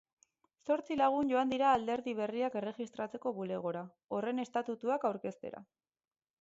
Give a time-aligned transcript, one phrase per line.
[0.69, 3.87] Zortzi lagun joan dira alderdi berriak erregistratzeko bulegora,
[4.19, 5.67] horren estatutuak aurkeztera.